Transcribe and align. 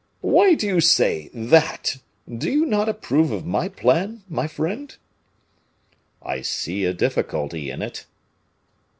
"Why 0.21 0.55
do 0.55 0.65
you 0.65 0.81
say 0.81 1.29
'that'? 1.31 1.97
Do 2.27 2.49
you 2.49 2.65
not 2.65 2.89
approve 2.89 3.29
of 3.31 3.45
my 3.45 3.67
plan, 3.69 4.23
my 4.27 4.47
friend?" 4.47 4.95
"I 6.23 6.41
see 6.41 6.85
a 6.85 6.91
difficulty 6.93 7.69
in 7.69 7.83
it." 7.83 8.07